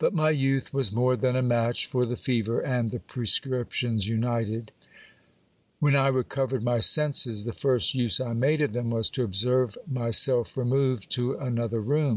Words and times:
But 0.00 0.12
my 0.12 0.30
youth 0.30 0.74
was 0.74 0.90
more 0.90 1.14
than 1.14 1.36
a 1.36 1.40
match 1.40 1.86
for 1.86 2.04
the 2.04 2.16
fever 2.16 2.58
and 2.58 2.90
the 2.90 2.98
prescriptions 2.98 4.08
united. 4.08 4.72
When 5.78 5.94
I 5.94 6.08
recovered 6.08 6.64
my 6.64 6.80
senses, 6.80 7.44
the 7.44 7.52
first 7.52 7.94
use 7.94 8.18
I 8.20 8.32
made 8.32 8.60
of 8.60 8.72
them 8.72 8.90
was 8.90 9.08
to 9.10 9.22
observe 9.22 9.78
my 9.86 10.10
self 10.10 10.56
removed 10.56 11.10
to 11.10 11.34
another 11.36 11.80
room. 11.80 12.14